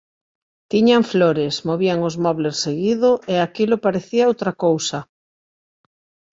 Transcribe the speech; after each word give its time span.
tiñan 0.71 1.03
flores, 1.11 1.53
movían 1.69 1.99
os 2.09 2.15
mobles 2.25 2.55
seguido 2.65 3.09
e 3.33 3.35
aquilo 3.39 3.75
parecía 3.85 4.29
outra 4.31 4.51
cousa. 4.65 4.99